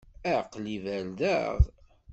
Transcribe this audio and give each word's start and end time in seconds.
Aql-i 0.37 0.77
berdaɣ. 0.83 1.57